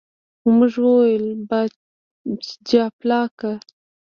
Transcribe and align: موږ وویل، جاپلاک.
موږ 0.55 0.71
وویل، 0.83 1.25
جاپلاک. 2.67 3.37